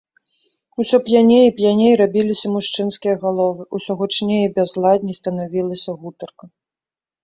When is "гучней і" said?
4.03-4.53